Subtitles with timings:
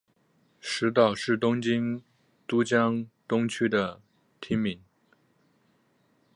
[0.59, 2.01] 石岛是东京
[2.47, 4.01] 都江东区的
[4.41, 4.81] 町名。